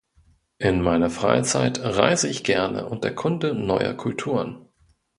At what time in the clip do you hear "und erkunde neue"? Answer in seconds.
2.87-3.95